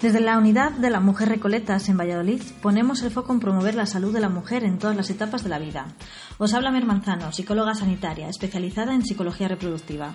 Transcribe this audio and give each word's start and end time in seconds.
Desde 0.00 0.20
la 0.20 0.38
unidad 0.38 0.72
de 0.72 0.88
la 0.88 0.98
Mujer 0.98 1.28
Recoletas 1.28 1.90
en 1.90 1.98
Valladolid 1.98 2.40
ponemos 2.62 3.02
el 3.02 3.10
foco 3.10 3.34
en 3.34 3.40
promover 3.40 3.74
la 3.74 3.84
salud 3.84 4.14
de 4.14 4.20
la 4.20 4.30
mujer 4.30 4.64
en 4.64 4.78
todas 4.78 4.96
las 4.96 5.10
etapas 5.10 5.44
de 5.44 5.50
la 5.50 5.58
vida. 5.58 5.88
Os 6.38 6.54
habla 6.54 6.70
Mer 6.70 6.86
Manzano, 6.86 7.32
psicóloga 7.32 7.74
sanitaria, 7.74 8.30
especializada 8.30 8.94
en 8.94 9.04
psicología 9.04 9.48
reproductiva. 9.48 10.14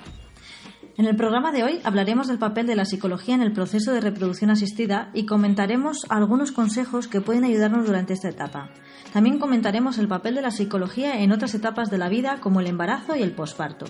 En 0.98 1.08
el 1.08 1.18
programa 1.18 1.52
de 1.52 1.62
hoy 1.66 1.82
hablaremos 1.84 2.28
del 2.28 2.38
papel 2.38 2.68
de 2.68 2.76
la 2.78 2.86
psicología 2.86 3.36
en 3.36 3.42
el 3.42 3.52
proceso 3.52 3.92
de 3.92 4.00
reproducción 4.00 4.50
asistida 4.50 5.10
y 5.14 5.26
comentaremos 5.26 6.06
algunos 6.08 6.54
consejos 6.54 7.10
que 7.10 7.20
pueden 7.20 7.44
ayudarnos 7.44 7.86
durante 7.86 8.14
esta 8.14 8.30
etapa. 8.30 8.70
También 9.12 9.38
comentaremos 9.38 9.98
el 9.98 10.08
papel 10.08 10.36
de 10.36 10.42
la 10.42 10.52
psicología 10.52 11.22
en 11.22 11.34
otras 11.34 11.54
etapas 11.54 11.90
de 11.90 11.98
la 11.98 12.08
vida 12.08 12.40
como 12.40 12.62
el 12.62 12.68
embarazo 12.68 13.14
y 13.18 13.24
el 13.24 13.34
posparto. 13.34 13.88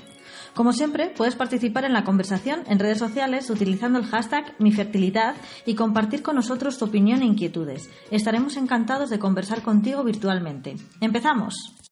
Como 0.55 0.73
siempre, 0.73 1.13
puedes 1.15 1.35
participar 1.35 1.85
en 1.85 1.93
la 1.93 2.05
conversación 2.05 2.61
en 2.65 2.79
redes 2.79 2.97
sociales 2.97 3.51
utilizando 3.51 3.99
el 3.99 4.05
hashtag 4.05 4.55
MiFertilidad 4.57 5.35
y 5.67 5.75
compartir 5.75 6.23
con 6.23 6.35
nosotros 6.35 6.79
tu 6.79 6.85
opinión 6.85 7.21
e 7.21 7.25
inquietudes. 7.25 7.87
Estaremos 8.09 8.57
encantados 8.57 9.11
de 9.11 9.19
conversar 9.19 9.61
contigo 9.61 10.03
virtualmente. 10.03 10.75
¡Empezamos! 11.01 11.84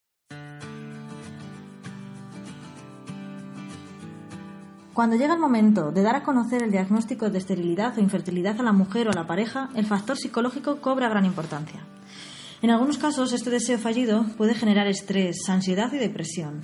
Cuando 4.94 5.16
llega 5.16 5.34
el 5.34 5.40
momento 5.40 5.92
de 5.92 6.04
dar 6.04 6.16
a 6.16 6.22
conocer 6.22 6.62
el 6.62 6.70
diagnóstico 6.70 7.32
de 7.32 7.40
esterilidad 7.40 7.98
o 7.98 8.02
infertilidad 8.02 8.60
a 8.60 8.64
la 8.64 8.74
mujer 8.74 9.08
o 9.08 9.12
a 9.12 9.16
la 9.16 9.26
pareja, 9.26 9.70
el 9.74 9.88
factor 9.88 10.18
psicológico 10.18 10.82
cobra 10.82 11.10
gran 11.10 11.26
importancia. 11.26 11.84
En 12.62 12.70
algunos 12.70 13.00
casos, 13.00 13.34
este 13.34 13.50
deseo 13.50 13.80
fallido 13.80 14.24
puede 14.38 14.54
generar 14.54 14.86
estrés, 14.86 15.50
ansiedad 15.50 15.92
y 15.94 15.98
depresión. 15.98 16.62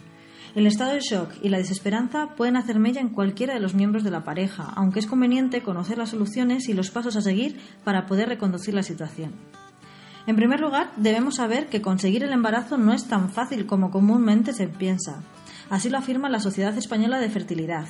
El 0.53 0.67
estado 0.67 0.93
de 0.93 0.99
shock 0.99 1.31
y 1.41 1.49
la 1.49 1.57
desesperanza 1.57 2.35
pueden 2.37 2.55
hacer 2.55 2.77
mella 2.77 3.01
en 3.01 3.09
cualquiera 3.09 3.55
de 3.55 3.59
los 3.59 3.73
miembros 3.73 4.03
de 4.03 4.11
la 4.11 4.23
pareja, 4.23 4.71
aunque 4.75 4.99
es 4.99 5.07
conveniente 5.07 5.63
conocer 5.63 5.97
las 5.97 6.09
soluciones 6.09 6.69
y 6.69 6.73
los 6.73 6.91
pasos 6.91 7.15
a 7.15 7.21
seguir 7.21 7.59
para 7.83 8.05
poder 8.05 8.29
reconducir 8.29 8.75
la 8.75 8.83
situación. 8.83 9.33
En 10.27 10.35
primer 10.35 10.59
lugar, 10.59 10.91
debemos 10.97 11.37
saber 11.37 11.67
que 11.67 11.81
conseguir 11.81 12.23
el 12.23 12.31
embarazo 12.31 12.77
no 12.77 12.93
es 12.93 13.07
tan 13.07 13.31
fácil 13.31 13.65
como 13.65 13.89
comúnmente 13.89 14.53
se 14.53 14.67
piensa. 14.67 15.23
Así 15.71 15.89
lo 15.89 15.97
afirma 15.97 16.29
la 16.29 16.39
Sociedad 16.39 16.77
Española 16.77 17.19
de 17.19 17.29
Fertilidad, 17.29 17.87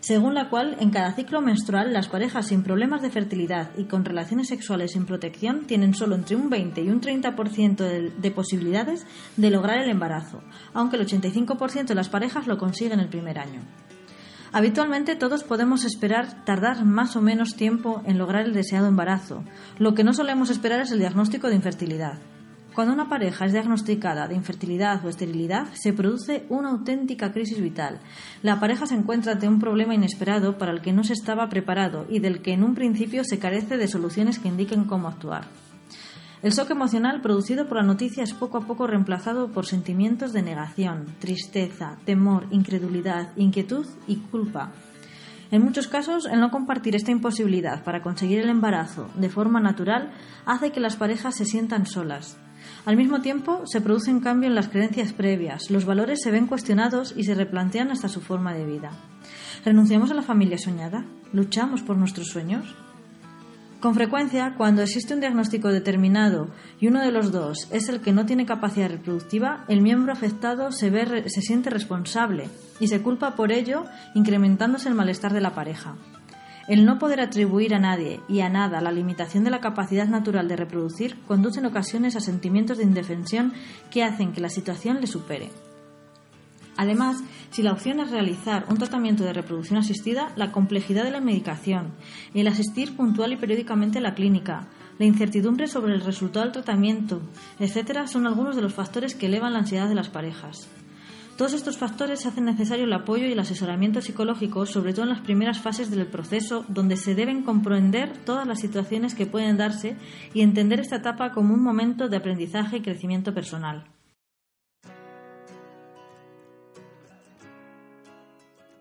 según 0.00 0.34
la 0.34 0.48
cual 0.48 0.76
en 0.80 0.90
cada 0.90 1.12
ciclo 1.14 1.40
menstrual 1.40 1.92
las 1.92 2.08
parejas 2.08 2.48
sin 2.48 2.62
problemas 2.62 3.02
de 3.02 3.10
fertilidad 3.10 3.70
y 3.76 3.84
con 3.84 4.04
relaciones 4.04 4.48
sexuales 4.48 4.92
sin 4.92 5.06
protección 5.06 5.66
tienen 5.66 5.94
solo 5.94 6.14
entre 6.14 6.36
un 6.36 6.50
20 6.50 6.82
y 6.82 6.88
un 6.88 7.00
30% 7.00 7.76
de, 7.76 8.10
de 8.10 8.30
posibilidades 8.30 9.06
de 9.36 9.50
lograr 9.50 9.78
el 9.78 9.90
embarazo, 9.90 10.42
aunque 10.74 10.96
el 10.96 11.06
85% 11.06 11.86
de 11.86 11.94
las 11.94 12.08
parejas 12.08 12.46
lo 12.46 12.58
consiguen 12.58 13.00
el 13.00 13.08
primer 13.08 13.38
año. 13.38 13.60
Habitualmente 14.52 15.16
todos 15.16 15.44
podemos 15.44 15.84
esperar 15.84 16.44
tardar 16.44 16.84
más 16.84 17.16
o 17.16 17.22
menos 17.22 17.56
tiempo 17.56 18.02
en 18.04 18.18
lograr 18.18 18.44
el 18.44 18.52
deseado 18.52 18.86
embarazo. 18.86 19.44
Lo 19.78 19.94
que 19.94 20.04
no 20.04 20.12
solemos 20.12 20.50
esperar 20.50 20.80
es 20.80 20.92
el 20.92 20.98
diagnóstico 20.98 21.48
de 21.48 21.56
infertilidad. 21.56 22.18
Cuando 22.74 22.94
una 22.94 23.10
pareja 23.10 23.44
es 23.44 23.52
diagnosticada 23.52 24.28
de 24.28 24.34
infertilidad 24.34 25.04
o 25.04 25.10
esterilidad, 25.10 25.66
se 25.74 25.92
produce 25.92 26.46
una 26.48 26.70
auténtica 26.70 27.30
crisis 27.30 27.60
vital. 27.60 28.00
La 28.42 28.60
pareja 28.60 28.86
se 28.86 28.94
encuentra 28.94 29.32
ante 29.32 29.46
un 29.46 29.58
problema 29.58 29.94
inesperado 29.94 30.56
para 30.56 30.72
el 30.72 30.80
que 30.80 30.94
no 30.94 31.04
se 31.04 31.12
estaba 31.12 31.50
preparado 31.50 32.06
y 32.08 32.20
del 32.20 32.40
que 32.40 32.54
en 32.54 32.64
un 32.64 32.74
principio 32.74 33.24
se 33.24 33.38
carece 33.38 33.76
de 33.76 33.88
soluciones 33.88 34.38
que 34.38 34.48
indiquen 34.48 34.84
cómo 34.84 35.08
actuar. 35.08 35.44
El 36.42 36.52
shock 36.52 36.70
emocional 36.70 37.20
producido 37.20 37.68
por 37.68 37.76
la 37.76 37.82
noticia 37.82 38.24
es 38.24 38.32
poco 38.32 38.56
a 38.56 38.66
poco 38.66 38.86
reemplazado 38.86 39.52
por 39.52 39.66
sentimientos 39.66 40.32
de 40.32 40.42
negación, 40.42 41.14
tristeza, 41.18 41.98
temor, 42.06 42.46
incredulidad, 42.50 43.36
inquietud 43.36 43.86
y 44.06 44.16
culpa. 44.16 44.72
En 45.50 45.62
muchos 45.62 45.86
casos, 45.88 46.24
el 46.24 46.40
no 46.40 46.50
compartir 46.50 46.96
esta 46.96 47.12
imposibilidad 47.12 47.84
para 47.84 48.00
conseguir 48.00 48.38
el 48.40 48.48
embarazo 48.48 49.10
de 49.14 49.28
forma 49.28 49.60
natural 49.60 50.10
hace 50.46 50.72
que 50.72 50.80
las 50.80 50.96
parejas 50.96 51.36
se 51.36 51.44
sientan 51.44 51.84
solas, 51.84 52.38
al 52.84 52.96
mismo 52.96 53.20
tiempo, 53.20 53.62
se 53.64 53.80
produce 53.80 54.10
un 54.10 54.18
cambio 54.18 54.48
en 54.48 54.56
las 54.56 54.68
creencias 54.68 55.12
previas, 55.12 55.70
los 55.70 55.84
valores 55.84 56.20
se 56.20 56.32
ven 56.32 56.48
cuestionados 56.48 57.14
y 57.16 57.22
se 57.22 57.34
replantean 57.34 57.92
hasta 57.92 58.08
su 58.08 58.20
forma 58.20 58.54
de 58.54 58.66
vida. 58.66 58.90
¿Renunciamos 59.64 60.10
a 60.10 60.14
la 60.14 60.22
familia 60.22 60.58
soñada? 60.58 61.04
¿Luchamos 61.32 61.82
por 61.82 61.96
nuestros 61.96 62.26
sueños? 62.26 62.74
Con 63.78 63.94
frecuencia, 63.94 64.54
cuando 64.56 64.82
existe 64.82 65.14
un 65.14 65.20
diagnóstico 65.20 65.68
determinado 65.68 66.50
y 66.80 66.88
uno 66.88 67.00
de 67.00 67.12
los 67.12 67.30
dos 67.30 67.68
es 67.70 67.88
el 67.88 68.00
que 68.00 68.12
no 68.12 68.26
tiene 68.26 68.46
capacidad 68.46 68.88
reproductiva, 68.88 69.64
el 69.68 69.80
miembro 69.80 70.12
afectado 70.12 70.72
se, 70.72 70.90
ve, 70.90 71.28
se 71.28 71.40
siente 71.40 71.70
responsable 71.70 72.48
y 72.80 72.88
se 72.88 73.00
culpa 73.00 73.36
por 73.36 73.52
ello, 73.52 73.84
incrementándose 74.14 74.88
el 74.88 74.94
malestar 74.94 75.32
de 75.32 75.40
la 75.40 75.54
pareja. 75.54 75.96
El 76.68 76.84
no 76.84 76.98
poder 76.98 77.20
atribuir 77.20 77.74
a 77.74 77.80
nadie 77.80 78.20
y 78.28 78.40
a 78.40 78.48
nada 78.48 78.80
la 78.80 78.92
limitación 78.92 79.42
de 79.44 79.50
la 79.50 79.60
capacidad 79.60 80.06
natural 80.06 80.46
de 80.48 80.56
reproducir 80.56 81.16
conduce 81.26 81.58
en 81.58 81.66
ocasiones 81.66 82.14
a 82.14 82.20
sentimientos 82.20 82.78
de 82.78 82.84
indefensión 82.84 83.52
que 83.90 84.04
hacen 84.04 84.32
que 84.32 84.40
la 84.40 84.48
situación 84.48 85.00
le 85.00 85.08
supere. 85.08 85.50
Además, 86.76 87.22
si 87.50 87.62
la 87.62 87.72
opción 87.72 88.00
es 88.00 88.10
realizar 88.10 88.64
un 88.68 88.78
tratamiento 88.78 89.24
de 89.24 89.32
reproducción 89.32 89.78
asistida, 89.78 90.32
la 90.36 90.52
complejidad 90.52 91.04
de 91.04 91.10
la 91.10 91.20
medicación, 91.20 91.92
el 92.32 92.46
asistir 92.46 92.96
puntual 92.96 93.32
y 93.32 93.36
periódicamente 93.36 93.98
a 93.98 94.02
la 94.02 94.14
clínica, 94.14 94.68
la 94.98 95.04
incertidumbre 95.04 95.66
sobre 95.66 95.94
el 95.94 96.00
resultado 96.00 96.44
del 96.44 96.52
tratamiento, 96.52 97.20
etc., 97.60 98.06
son 98.06 98.26
algunos 98.26 98.56
de 98.56 98.62
los 98.62 98.72
factores 98.72 99.14
que 99.14 99.26
elevan 99.26 99.52
la 99.52 99.60
ansiedad 99.60 99.88
de 99.88 99.94
las 99.94 100.08
parejas. 100.08 100.68
Todos 101.36 101.54
estos 101.54 101.78
factores 101.78 102.26
hacen 102.26 102.44
necesario 102.44 102.84
el 102.84 102.92
apoyo 102.92 103.26
y 103.26 103.32
el 103.32 103.38
asesoramiento 103.38 104.02
psicológico, 104.02 104.66
sobre 104.66 104.92
todo 104.92 105.04
en 105.04 105.10
las 105.10 105.22
primeras 105.22 105.60
fases 105.60 105.90
del 105.90 106.06
proceso, 106.06 106.64
donde 106.68 106.96
se 106.96 107.14
deben 107.14 107.42
comprender 107.42 108.18
todas 108.18 108.46
las 108.46 108.60
situaciones 108.60 109.14
que 109.14 109.26
pueden 109.26 109.56
darse 109.56 109.96
y 110.34 110.42
entender 110.42 110.80
esta 110.80 110.96
etapa 110.96 111.32
como 111.32 111.54
un 111.54 111.62
momento 111.62 112.08
de 112.08 112.18
aprendizaje 112.18 112.76
y 112.76 112.82
crecimiento 112.82 113.32
personal. 113.32 113.84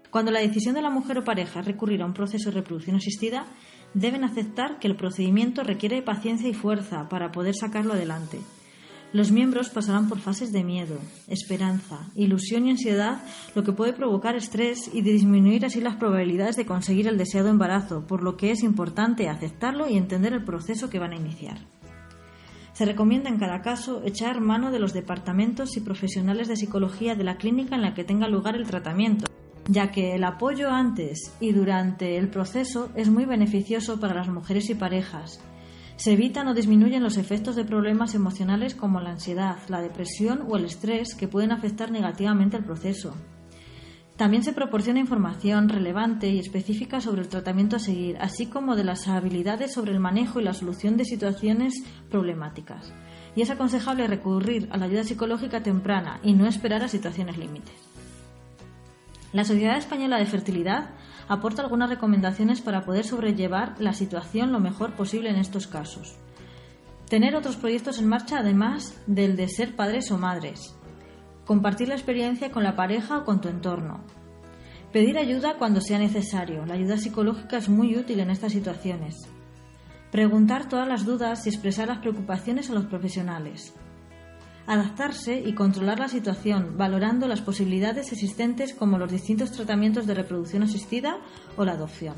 Cuando 0.09 0.31
la 0.31 0.41
decisión 0.41 0.75
de 0.75 0.81
la 0.81 0.90
mujer 0.90 1.19
o 1.19 1.23
pareja 1.23 1.61
es 1.61 1.66
recurrir 1.66 2.01
a 2.01 2.06
un 2.06 2.13
proceso 2.13 2.50
de 2.50 2.56
reproducción 2.56 2.97
asistida, 2.97 3.45
deben 3.94 4.25
aceptar 4.25 4.78
que 4.78 4.90
el 4.90 4.97
procedimiento 4.97 5.63
requiere 5.63 6.01
paciencia 6.01 6.50
y 6.50 6.53
fuerza 6.53 7.07
para 7.07 7.31
poder 7.31 7.56
sacarlo 7.56 7.94
adelante. 7.94 8.40
Los 9.13 9.29
miembros 9.29 9.69
pasarán 9.69 10.07
por 10.07 10.19
fases 10.19 10.53
de 10.53 10.63
miedo, 10.63 10.97
esperanza, 11.27 12.09
ilusión 12.16 12.66
y 12.66 12.72
ansiedad, 12.72 13.22
lo 13.55 13.63
que 13.63 13.73
puede 13.73 13.91
provocar 13.91 14.38
estrés 14.38 14.89
y 14.94 15.01
disminuir 15.01 15.66
así 15.66 15.81
las 15.81 15.97
probabilidades 15.97 16.55
de 16.55 16.66
conseguir 16.66 17.09
el 17.09 17.17
deseado 17.17 17.49
embarazo, 17.49 18.07
por 18.07 18.23
lo 18.23 18.38
que 18.38 18.51
es 18.51 18.63
importante 18.63 19.27
aceptarlo 19.27 19.89
y 19.89 19.97
entender 19.97 20.31
el 20.31 20.45
proceso 20.45 20.89
que 20.89 20.99
van 20.99 21.11
a 21.11 21.17
iniciar. 21.17 21.57
Se 22.72 22.85
recomienda 22.85 23.29
en 23.29 23.38
cada 23.38 23.61
caso 23.61 24.01
echar 24.05 24.39
mano 24.39 24.72
de 24.72 24.79
los 24.79 24.94
departamentos 24.94 25.75
y 25.75 25.81
profesionales 25.81 26.47
de 26.47 26.55
psicología 26.55 27.13
de 27.13 27.25
la 27.25 27.35
clínica 27.35 27.75
en 27.75 27.81
la 27.81 27.93
que 27.93 28.05
tenga 28.05 28.29
lugar 28.29 28.55
el 28.55 28.66
tratamiento, 28.66 29.28
ya 29.67 29.91
que 29.91 30.16
el 30.16 30.23
apoyo 30.23 30.69
antes 30.69 31.35
y 31.41 31.51
durante 31.51 32.17
el 32.17 32.29
proceso 32.29 32.89
es 32.95 33.09
muy 33.09 33.25
beneficioso 33.25 33.99
para 33.99 34.16
las 34.16 34.29
mujeres 34.29 34.69
y 34.69 34.75
parejas, 34.75 35.41
se 36.01 36.13
evitan 36.13 36.47
o 36.47 36.56
disminuyen 36.56 37.03
los 37.03 37.17
efectos 37.17 37.56
de 37.56 37.63
problemas 37.63 38.16
emocionales 38.16 38.73
como 38.73 39.00
la 39.00 39.12
ansiedad, 39.12 39.59
la 39.67 39.84
depresión 39.84 40.47
o 40.50 40.57
el 40.57 40.66
estrés 40.66 41.13
que 41.13 41.28
pueden 41.28 41.51
afectar 41.51 41.91
negativamente 41.91 42.57
el 42.57 42.63
proceso. 42.63 43.13
También 44.17 44.41
se 44.44 44.51
proporciona 44.51 45.00
información 45.00 45.69
relevante 45.69 46.28
y 46.29 46.40
específica 46.40 47.01
sobre 47.01 47.22
el 47.22 47.28
tratamiento 47.28 47.75
a 47.75 47.79
seguir, 47.79 48.17
así 48.19 48.47
como 48.47 48.75
de 48.75 48.84
las 48.84 49.07
habilidades 49.07 49.73
sobre 49.73 49.91
el 49.91 50.00
manejo 50.00 50.40
y 50.40 50.44
la 50.44 50.56
solución 50.56 50.97
de 50.97 51.06
situaciones 51.06 51.84
problemáticas. 52.09 52.91
Y 53.35 53.44
es 53.44 53.51
aconsejable 53.51 54.07
recurrir 54.07 54.69
a 54.72 54.78
la 54.78 54.85
ayuda 54.85 55.03
psicológica 55.03 55.61
temprana 55.61 56.19
y 56.23 56.34
no 56.34 56.47
esperar 56.47 56.81
a 56.81 56.88
situaciones 56.88 57.38
límites. 57.38 57.75
La 59.34 59.45
Sociedad 59.45 59.78
Española 59.78 60.17
de 60.17 60.25
Fertilidad 60.25 60.90
aporta 61.31 61.61
algunas 61.61 61.89
recomendaciones 61.89 62.59
para 62.59 62.83
poder 62.83 63.05
sobrellevar 63.05 63.75
la 63.79 63.93
situación 63.93 64.51
lo 64.51 64.59
mejor 64.59 64.95
posible 64.95 65.29
en 65.29 65.37
estos 65.37 65.66
casos. 65.66 66.17
Tener 67.07 67.37
otros 67.37 67.55
proyectos 67.55 67.99
en 67.99 68.09
marcha 68.09 68.39
además 68.39 69.01
del 69.07 69.37
de 69.37 69.47
ser 69.47 69.78
padres 69.78 70.11
o 70.11 70.17
madres. 70.17 70.75
Compartir 71.45 71.87
la 71.87 71.95
experiencia 71.95 72.51
con 72.51 72.66
la 72.66 72.75
pareja 72.75 73.19
o 73.19 73.23
con 73.23 73.39
tu 73.39 73.47
entorno. 73.47 74.01
Pedir 74.91 75.17
ayuda 75.17 75.55
cuando 75.57 75.79
sea 75.79 75.99
necesario. 75.99 76.66
La 76.66 76.73
ayuda 76.73 76.97
psicológica 76.97 77.55
es 77.55 77.69
muy 77.69 77.95
útil 77.95 78.19
en 78.19 78.29
estas 78.29 78.51
situaciones. 78.51 79.16
Preguntar 80.11 80.67
todas 80.67 80.87
las 80.87 81.05
dudas 81.05 81.45
y 81.45 81.49
expresar 81.49 81.87
las 81.87 81.99
preocupaciones 81.99 82.69
a 82.69 82.73
los 82.73 82.87
profesionales 82.87 83.73
adaptarse 84.72 85.41
y 85.46 85.53
controlar 85.53 86.00
la 86.00 86.08
situación, 86.08 86.78
valorando 86.78 87.28
las 87.28 87.41
posibilidades 87.41 88.14
existentes 88.14 88.73
como 88.73 88.97
los 88.97 89.12
distintos 89.12 89.52
tratamientos 89.52 90.08
de 90.08 90.14
reproducción 90.14 90.64
asistida 90.64 91.18
o 91.58 91.66
la 91.66 91.73
adopción. 91.73 92.16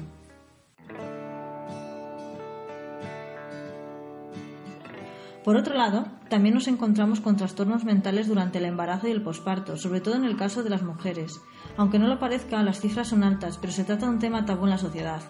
Por 5.44 5.58
otro 5.58 5.76
lado, 5.76 6.06
también 6.30 6.54
nos 6.54 6.68
encontramos 6.68 7.20
con 7.20 7.36
trastornos 7.36 7.84
mentales 7.84 8.28
durante 8.28 8.60
el 8.60 8.66
embarazo 8.66 9.08
y 9.08 9.12
el 9.12 9.24
posparto, 9.24 9.76
sobre 9.76 10.00
todo 10.00 10.16
en 10.16 10.24
el 10.24 10.38
caso 10.38 10.64
de 10.64 10.70
las 10.70 10.84
mujeres. 10.84 11.42
Aunque 11.76 12.00
no 12.00 12.08
lo 12.08 12.20
parezca, 12.20 12.62
las 12.62 12.80
cifras 12.80 13.10
son 13.10 13.24
altas, 13.24 13.58
pero 13.58 13.74
se 13.74 13.84
trata 13.84 14.06
de 14.06 14.14
un 14.14 14.20
tema 14.20 14.46
tabú 14.46 14.66
en 14.66 14.70
la 14.70 14.78
sociedad. 14.78 15.22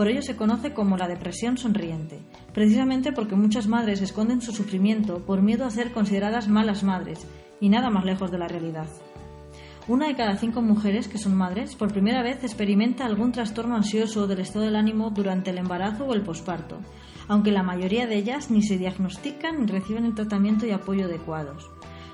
Por 0.00 0.08
ello 0.08 0.22
se 0.22 0.34
conoce 0.34 0.72
como 0.72 0.96
la 0.96 1.08
depresión 1.08 1.58
sonriente, 1.58 2.22
precisamente 2.54 3.12
porque 3.12 3.36
muchas 3.36 3.66
madres 3.66 4.00
esconden 4.00 4.40
su 4.40 4.50
sufrimiento 4.50 5.26
por 5.26 5.42
miedo 5.42 5.66
a 5.66 5.70
ser 5.70 5.92
consideradas 5.92 6.48
malas 6.48 6.82
madres, 6.82 7.26
y 7.60 7.68
nada 7.68 7.90
más 7.90 8.06
lejos 8.06 8.30
de 8.30 8.38
la 8.38 8.48
realidad. 8.48 8.86
Una 9.88 10.06
de 10.06 10.16
cada 10.16 10.38
cinco 10.38 10.62
mujeres 10.62 11.06
que 11.06 11.18
son 11.18 11.36
madres 11.36 11.76
por 11.76 11.92
primera 11.92 12.22
vez 12.22 12.42
experimenta 12.42 13.04
algún 13.04 13.30
trastorno 13.30 13.76
ansioso 13.76 14.26
del 14.26 14.40
estado 14.40 14.64
del 14.64 14.76
ánimo 14.76 15.10
durante 15.10 15.50
el 15.50 15.58
embarazo 15.58 16.06
o 16.06 16.14
el 16.14 16.22
posparto, 16.22 16.78
aunque 17.28 17.52
la 17.52 17.62
mayoría 17.62 18.06
de 18.06 18.16
ellas 18.16 18.50
ni 18.50 18.62
se 18.62 18.78
diagnostican 18.78 19.60
ni 19.60 19.66
reciben 19.66 20.06
el 20.06 20.14
tratamiento 20.14 20.66
y 20.66 20.70
apoyo 20.70 21.04
adecuados. 21.04 21.70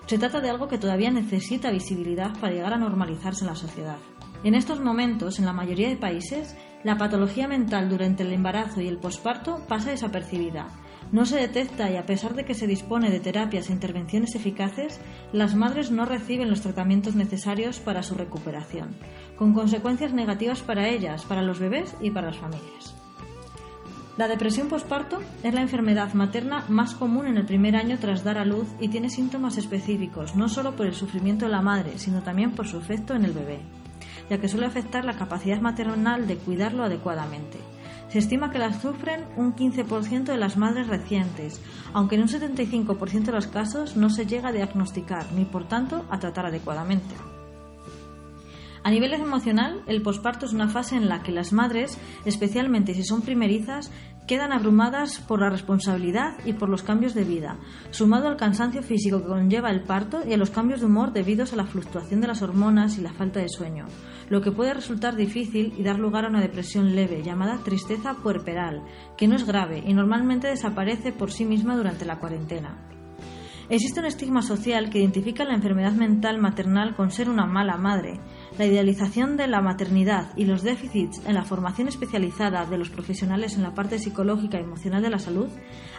Se 0.06 0.18
trata 0.18 0.40
de 0.40 0.50
algo 0.50 0.66
que 0.66 0.78
todavía 0.78 1.12
necesita 1.12 1.70
visibilidad 1.70 2.36
para 2.40 2.52
llegar 2.52 2.72
a 2.72 2.78
normalizarse 2.78 3.44
en 3.44 3.50
la 3.50 3.54
sociedad. 3.54 3.98
En 4.42 4.56
estos 4.56 4.80
momentos, 4.80 5.38
en 5.38 5.46
la 5.46 5.52
mayoría 5.52 5.88
de 5.88 5.96
países, 5.96 6.56
la 6.84 6.99
patología 6.99 7.49
mental 7.49 7.88
durante 7.88 8.23
el 8.23 8.32
embarazo 8.32 8.81
y 8.81 8.88
el 8.88 8.99
posparto 8.99 9.64
pasa 9.69 9.90
desapercibida. 9.90 10.69
No 11.12 11.25
se 11.25 11.37
detecta 11.37 11.90
y 11.90 11.96
a 11.96 12.06
pesar 12.06 12.34
de 12.34 12.44
que 12.44 12.55
se 12.55 12.67
dispone 12.67 13.11
de 13.11 13.20
terapias 13.20 13.70
e 13.70 13.73
intervenciones 13.73 14.34
eficaces, 14.34 15.00
las 15.32 15.55
madres 15.55 15.90
no 15.90 16.05
reciben 16.05 16.50
los 16.50 16.62
tratamientos 16.62 17.14
necesarios 17.14 17.78
para 17.78 18.02
su 18.02 18.14
recuperación, 18.14 18.96
con 19.37 19.55
consecuencias 19.55 20.12
negativas 20.12 20.62
para 20.62 20.88
ellas, 20.88 21.25
para 21.25 21.43
los 21.43 21.61
bebés 21.61 21.94
y 22.00 22.11
para 22.11 22.28
las 22.28 22.38
familias. 22.38 22.94
La 24.17 24.29
depresión 24.29 24.69
posparto 24.69 25.20
es 25.43 25.52
la 25.52 25.61
enfermedad 25.61 26.14
materna 26.14 26.64
más 26.69 26.94
común 26.94 27.26
en 27.26 27.37
el 27.37 27.44
primer 27.44 27.76
año 27.76 27.99
tras 28.00 28.25
dar 28.25 28.38
a 28.38 28.46
luz 28.46 28.67
y 28.81 28.88
tiene 28.88 29.11
síntomas 29.11 29.58
específicos, 29.58 30.34
no 30.34 30.49
solo 30.49 30.75
por 30.75 30.87
el 30.87 30.94
sufrimiento 30.94 31.44
de 31.44 31.52
la 31.52 31.61
madre, 31.61 31.99
sino 31.99 32.22
también 32.22 32.52
por 32.52 32.67
su 32.67 32.79
efecto 32.79 33.14
en 33.14 33.26
el 33.26 33.32
bebé, 33.32 33.61
ya 34.31 34.38
que 34.38 34.49
suele 34.49 34.67
afectar 34.67 35.05
la 35.05 35.17
capacidad 35.17 35.61
maternal 35.61 36.26
de 36.26 36.37
cuidarlo 36.37 36.84
adecuadamente. 36.84 37.58
Se 38.08 38.19
estima 38.19 38.50
que 38.50 38.58
la 38.58 38.73
sufren 38.73 39.25
un 39.37 39.55
15% 39.55 40.25
de 40.25 40.37
las 40.37 40.56
madres 40.56 40.87
recientes, 40.87 41.61
aunque 41.93 42.14
en 42.14 42.23
un 42.23 42.28
75% 42.28 43.25
de 43.25 43.32
los 43.32 43.46
casos 43.46 43.96
no 43.96 44.11
se 44.11 44.26
llega 44.26 44.50
a 44.50 44.52
diagnosticar 44.52 45.32
ni 45.32 45.44
por 45.44 45.67
tanto 45.69 46.05
a 46.11 46.19
tratar 46.19 46.46
adecuadamente. 46.46 47.14
A 48.87 48.90
nivel 48.90 49.12
emocional, 49.14 49.82
el 49.88 50.00
posparto 50.00 50.46
es 50.46 50.52
una 50.52 50.69
fase 50.69 50.94
en 50.94 51.08
la 51.08 51.25
que 51.25 51.32
las 51.32 51.52
madres, 51.52 51.99
especialmente 52.25 52.94
si 52.94 53.02
son 53.02 53.20
primerizas, 53.20 53.90
quedan 54.26 54.52
abrumadas 54.52 55.20
por 55.20 55.40
la 55.40 55.50
responsabilidad 55.50 56.34
y 56.44 56.52
por 56.52 56.69
los 56.69 56.82
cambios 56.82 57.14
de 57.14 57.25
vida, 57.25 57.58
sumado 57.90 58.28
al 58.28 58.37
cansancio 58.37 58.82
físico 58.82 59.20
que 59.20 59.28
conlleva 59.28 59.70
el 59.70 59.82
parto 59.82 60.20
y 60.26 60.32
a 60.32 60.37
los 60.37 60.50
cambios 60.50 60.81
de 60.81 60.87
humor 60.87 61.12
debidos 61.12 61.52
a 61.52 61.56
la 61.56 61.67
fluctuación 61.67 62.20
de 62.20 62.26
las 62.26 62.43
hormonas 62.43 62.99
y 62.99 63.02
la 63.02 63.12
falta 63.12 63.40
de 63.40 63.49
sueño, 63.49 63.87
lo 64.28 64.40
que 64.40 64.52
puede 64.52 64.75
resultar 64.75 65.17
difícil 65.17 65.75
y 65.78 65.82
dar 65.82 65.99
lugar 65.99 66.25
a 66.25 66.28
una 66.28 66.40
depresión 66.40 66.94
leve 66.94 67.23
llamada 67.23 67.62
tristeza 67.64 68.14
puerperal, 68.14 68.82
que 69.17 69.28
no 69.28 69.37
es 69.37 69.46
grave 69.46 69.82
y 69.87 69.94
normalmente 69.94 70.49
desaparece 70.49 71.12
por 71.12 71.31
sí 71.31 71.44
misma 71.44 71.76
durante 71.76 72.05
la 72.05 72.19
cuarentena. 72.19 72.76
Existe 73.69 73.99
un 73.99 74.06
estigma 74.06 74.43
social 74.43 74.90
que 74.90 75.00
identifica 75.00 75.44
la 75.44 75.55
enfermedad 75.55 75.93
mental 75.93 76.38
maternal 76.38 76.94
con 76.94 77.11
ser 77.11 77.29
una 77.29 77.46
mala 77.46 77.76
madre, 77.76 78.20
la 78.58 78.67
idealización 78.67 79.37
de 79.37 79.47
la 79.47 79.61
maternidad 79.61 80.29
y 80.37 80.44
los 80.47 80.62
déficits 80.62 81.20
en 81.26 81.35
la 81.35 81.44
formación 81.44 81.88
especializada 81.88 82.64
de 82.64 82.79
los 82.79 82.88
profesionales 82.88 83.55
en 83.56 83.62
la 83.62 83.75
parte 83.75 83.99
psicológica 83.99 84.58
y 84.58 84.62
emocional 84.62 85.03
de 85.03 85.11
la 85.11 85.19
salud 85.19 85.49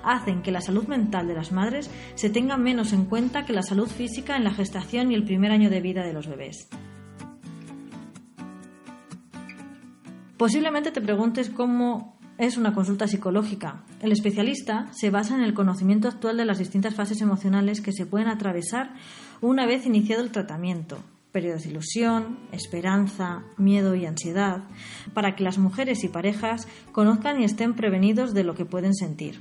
hacen 0.04 0.42
que 0.42 0.52
la 0.52 0.62
salud 0.62 0.88
mental 0.88 1.28
de 1.28 1.36
las 1.36 1.52
madres 1.52 1.92
se 2.16 2.30
tenga 2.30 2.58
menos 2.58 2.94
en 2.94 3.06
cuenta 3.06 3.46
que 3.46 3.54
la 3.54 3.64
salud 3.64 3.88
física 3.88 4.36
en 4.36 4.44
la 4.44 4.54
gestación 4.54 5.12
y 5.12 5.16
el 5.16 5.24
primer 5.24 5.52
año 5.52 5.70
de 5.70 5.82
vida 5.82 6.04
de 6.04 6.14
los 6.14 6.28
bebés. 6.28 6.68
Posiblemente 10.38 10.92
te 10.92 11.02
preguntes 11.02 11.50
cómo 11.50 12.18
es 12.38 12.58
una 12.58 12.74
consulta 12.74 13.08
psicológica. 13.08 13.84
El 14.02 14.12
especialista 14.12 14.88
se 14.92 15.10
basa 15.10 15.36
en 15.36 15.42
el 15.42 15.56
conocimiento 15.56 16.08
actual 16.08 16.38
de 16.38 16.46
las 16.46 16.60
distintas 16.60 16.94
fases 16.94 17.22
emocionales 17.22 17.82
que 17.82 17.92
se 17.92 18.06
pueden 18.06 18.28
atravesar 18.28 18.94
una 19.42 19.66
vez 19.66 19.86
iniciado 19.88 20.24
el 20.24 20.32
tratamiento, 20.32 21.00
periodos 21.38 21.66
de 21.66 21.70
ilusión, 21.70 22.40
esperanza, 22.52 23.44
miedo 23.58 23.94
y 23.94 24.08
ansiedad, 24.08 24.64
para 25.14 25.36
que 25.36 25.44
las 25.44 25.60
mujeres 25.60 26.04
y 26.04 26.08
parejas 26.08 26.68
conozcan 26.92 27.40
y 27.40 27.44
estén 27.44 27.76
prevenidos 27.76 28.34
de 28.34 28.44
lo 28.44 28.56
que 28.56 28.66
pueden 28.66 28.96
sentir. 28.96 29.40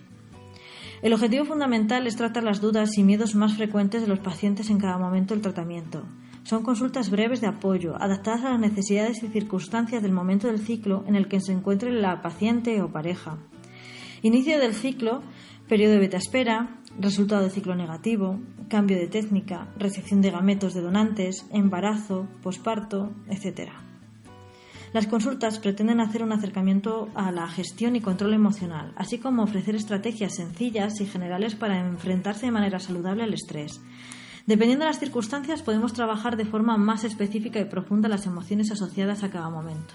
El 1.00 1.14
objetivo 1.14 1.46
fundamental 1.46 2.06
es 2.06 2.16
tratar 2.16 2.44
las 2.44 2.60
dudas 2.60 2.98
y 2.98 3.02
miedos 3.02 3.34
más 3.34 3.56
frecuentes 3.56 4.02
de 4.02 4.08
los 4.08 4.18
pacientes 4.18 4.68
en 4.68 4.76
cada 4.76 4.98
momento 4.98 5.32
del 5.32 5.42
tratamiento. 5.42 6.04
Son 6.42 6.62
consultas 6.62 7.08
breves 7.08 7.40
de 7.40 7.46
apoyo, 7.46 7.96
adaptadas 7.98 8.44
a 8.44 8.50
las 8.50 8.60
necesidades 8.60 9.22
y 9.22 9.28
circunstancias 9.28 10.02
del 10.02 10.12
momento 10.12 10.48
del 10.48 10.58
ciclo 10.58 11.02
en 11.06 11.16
el 11.16 11.28
que 11.28 11.40
se 11.40 11.52
encuentre 11.52 11.92
la 11.92 12.20
paciente 12.20 12.82
o 12.82 12.92
pareja. 12.92 13.38
Inicio 14.20 14.58
del 14.58 14.74
ciclo, 14.74 15.22
periodo 15.66 15.94
de 15.94 16.00
beta 16.00 16.18
espera, 16.18 16.75
resultado 16.98 17.42
de 17.42 17.50
ciclo 17.50 17.74
negativo, 17.74 18.38
cambio 18.68 18.96
de 18.96 19.06
técnica, 19.06 19.68
recepción 19.78 20.22
de 20.22 20.30
gametos 20.30 20.74
de 20.74 20.80
donantes, 20.80 21.46
embarazo, 21.52 22.26
posparto, 22.42 23.12
etc. 23.28 23.70
Las 24.92 25.06
consultas 25.06 25.58
pretenden 25.58 26.00
hacer 26.00 26.22
un 26.22 26.32
acercamiento 26.32 27.08
a 27.14 27.30
la 27.32 27.48
gestión 27.48 27.96
y 27.96 28.00
control 28.00 28.34
emocional, 28.34 28.92
así 28.96 29.18
como 29.18 29.42
ofrecer 29.42 29.74
estrategias 29.74 30.36
sencillas 30.36 31.00
y 31.00 31.06
generales 31.06 31.54
para 31.54 31.78
enfrentarse 31.80 32.46
de 32.46 32.52
manera 32.52 32.78
saludable 32.78 33.22
al 33.22 33.34
estrés. 33.34 33.80
Dependiendo 34.46 34.84
de 34.84 34.90
las 34.90 35.00
circunstancias, 35.00 35.62
podemos 35.62 35.92
trabajar 35.92 36.36
de 36.36 36.44
forma 36.44 36.76
más 36.76 37.04
específica 37.04 37.58
y 37.60 37.64
profunda 37.64 38.08
las 38.08 38.26
emociones 38.26 38.70
asociadas 38.70 39.24
a 39.24 39.30
cada 39.30 39.50
momento. 39.50 39.94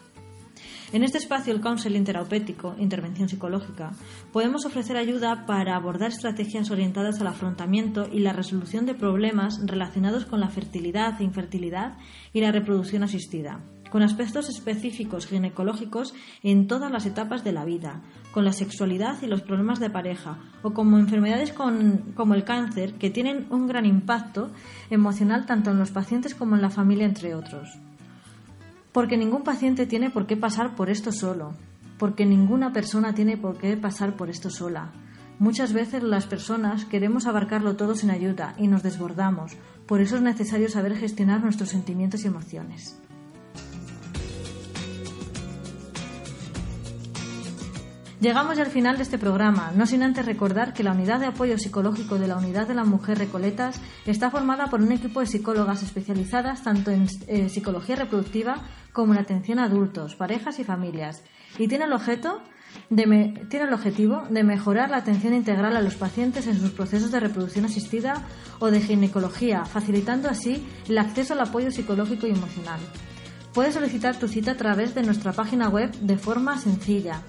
En 0.93 1.05
este 1.05 1.19
espacio, 1.19 1.53
el 1.53 1.61
counseling 1.61 2.03
terapéutico, 2.03 2.75
intervención 2.77 3.29
psicológica, 3.29 3.93
podemos 4.33 4.65
ofrecer 4.65 4.97
ayuda 4.97 5.45
para 5.45 5.77
abordar 5.77 6.09
estrategias 6.09 6.69
orientadas 6.69 7.21
al 7.21 7.27
afrontamiento 7.27 8.09
y 8.11 8.19
la 8.19 8.33
resolución 8.33 8.85
de 8.85 8.93
problemas 8.93 9.61
relacionados 9.65 10.25
con 10.25 10.41
la 10.41 10.49
fertilidad 10.49 11.17
infertilidad 11.21 11.97
y 12.33 12.41
la 12.41 12.51
reproducción 12.51 13.03
asistida, 13.03 13.61
con 13.89 14.03
aspectos 14.03 14.49
específicos 14.49 15.27
ginecológicos 15.27 16.13
en 16.43 16.67
todas 16.67 16.91
las 16.91 17.05
etapas 17.05 17.45
de 17.45 17.53
la 17.53 17.63
vida, 17.63 18.01
con 18.33 18.43
la 18.43 18.51
sexualidad 18.51 19.15
y 19.21 19.27
los 19.27 19.43
problemas 19.43 19.79
de 19.79 19.89
pareja, 19.89 20.39
o 20.61 20.73
como 20.73 20.99
enfermedades 20.99 21.53
como 21.53 22.33
el 22.33 22.43
cáncer, 22.43 22.95
que 22.95 23.09
tienen 23.09 23.47
un 23.49 23.65
gran 23.65 23.85
impacto 23.85 24.51
emocional 24.89 25.45
tanto 25.45 25.71
en 25.71 25.79
los 25.79 25.91
pacientes 25.91 26.35
como 26.35 26.57
en 26.57 26.61
la 26.61 26.69
familia, 26.69 27.05
entre 27.05 27.33
otros. 27.33 27.79
Porque 28.91 29.17
ningún 29.17 29.43
paciente 29.43 29.85
tiene 29.85 30.09
por 30.09 30.27
qué 30.27 30.35
pasar 30.35 30.75
por 30.75 30.89
esto 30.89 31.11
solo, 31.11 31.53
porque 31.97 32.25
ninguna 32.25 32.73
persona 32.73 33.13
tiene 33.13 33.37
por 33.37 33.57
qué 33.57 33.77
pasar 33.77 34.15
por 34.15 34.29
esto 34.29 34.49
sola. 34.49 34.91
Muchas 35.39 35.73
veces 35.73 36.03
las 36.03 36.27
personas 36.27 36.85
queremos 36.85 37.25
abarcarlo 37.25 37.75
todo 37.75 37.95
sin 37.95 38.11
ayuda 38.11 38.53
y 38.57 38.67
nos 38.67 38.83
desbordamos, 38.83 39.57
por 39.87 40.01
eso 40.01 40.17
es 40.17 40.21
necesario 40.21 40.69
saber 40.69 40.95
gestionar 40.95 41.41
nuestros 41.41 41.69
sentimientos 41.69 42.23
y 42.23 42.27
emociones. 42.27 43.01
Llegamos 48.21 48.59
al 48.59 48.67
final 48.67 48.97
de 48.97 49.03
este 49.03 49.17
programa, 49.17 49.71
no 49.75 49.87
sin 49.87 50.03
antes 50.03 50.27
recordar 50.27 50.75
que 50.75 50.83
la 50.83 50.91
unidad 50.91 51.19
de 51.19 51.25
apoyo 51.25 51.57
psicológico 51.57 52.19
de 52.19 52.27
la 52.27 52.37
Unidad 52.37 52.67
de 52.67 52.75
la 52.75 52.83
Mujer 52.83 53.17
Recoletas 53.17 53.81
está 54.05 54.29
formada 54.29 54.67
por 54.67 54.79
un 54.79 54.91
equipo 54.91 55.21
de 55.21 55.25
psicólogas 55.25 55.81
especializadas 55.81 56.61
tanto 56.61 56.91
en 56.91 57.07
eh, 57.25 57.49
psicología 57.49 57.95
reproductiva 57.95 58.61
como 58.93 59.13
en 59.13 59.19
atención 59.19 59.59
a 59.59 59.65
adultos, 59.65 60.15
parejas 60.15 60.59
y 60.59 60.63
familias, 60.63 61.23
y 61.57 61.67
tiene 61.67 61.85
el, 61.85 61.93
objeto 61.93 62.41
tiene 62.89 63.45
el 63.49 63.73
objetivo 63.73 64.23
de 64.29 64.43
mejorar 64.43 64.89
la 64.89 64.97
atención 64.97 65.33
integral 65.33 65.75
a 65.75 65.81
los 65.81 65.95
pacientes 65.95 66.47
en 66.47 66.59
sus 66.59 66.71
procesos 66.71 67.11
de 67.11 67.19
reproducción 67.19 67.65
asistida 67.65 68.25
o 68.59 68.71
de 68.71 68.81
ginecología, 68.81 69.65
facilitando 69.65 70.29
así 70.29 70.65
el 70.87 70.97
acceso 70.97 71.33
al 71.33 71.41
apoyo 71.41 71.71
psicológico 71.71 72.27
y 72.27 72.31
emocional. 72.31 72.79
Puedes 73.53 73.73
solicitar 73.73 74.17
tu 74.17 74.27
cita 74.27 74.51
a 74.51 74.57
través 74.57 74.95
de 74.95 75.03
nuestra 75.03 75.33
página 75.33 75.67
web 75.67 75.91
de 75.91 76.17
forma 76.17 76.57
sencilla 76.57 77.21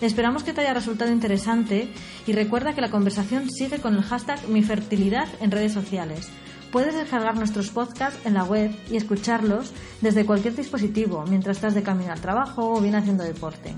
Esperamos 0.00 0.42
que 0.44 0.52
te 0.52 0.60
haya 0.60 0.74
resultado 0.74 1.10
interesante 1.10 1.88
y 2.26 2.32
recuerda 2.32 2.74
que 2.74 2.80
la 2.80 2.90
conversación 2.90 3.50
sigue 3.50 3.78
con 3.78 3.94
el 3.94 4.02
hashtag 4.02 4.48
Mi 4.48 4.62
Fertilidad 4.62 5.28
en 5.40 5.50
redes 5.50 5.72
sociales. 5.72 6.28
Puedes 6.74 6.96
descargar 6.96 7.36
nuestros 7.36 7.70
podcasts 7.70 8.18
en 8.26 8.34
la 8.34 8.42
web 8.42 8.76
y 8.90 8.96
escucharlos 8.96 9.72
desde 10.00 10.26
cualquier 10.26 10.56
dispositivo 10.56 11.24
mientras 11.28 11.58
estás 11.58 11.72
de 11.72 11.84
camino 11.84 12.10
al 12.12 12.20
trabajo 12.20 12.68
o 12.68 12.80
bien 12.80 12.96
haciendo 12.96 13.22
deporte. 13.22 13.76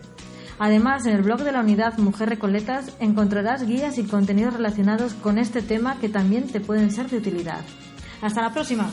Además, 0.59 1.05
en 1.05 1.13
el 1.13 1.21
blog 1.21 1.43
de 1.43 1.53
la 1.53 1.61
unidad 1.61 1.99
Mujer 1.99 2.31
Recoletas 2.31 2.97
encontrarás 2.99 3.67
guías 3.67 3.99
y 3.99 4.05
contenidos 4.05 4.55
relacionados 4.55 5.13
con 5.13 5.37
este 5.37 5.61
tema 5.61 5.99
que 6.01 6.09
también 6.09 6.47
te 6.47 6.61
pueden 6.61 6.91
ser 6.91 7.11
de 7.11 7.19
utilidad. 7.19 7.61
Hasta 8.23 8.41
la 8.41 8.55
próxima. 8.55 8.89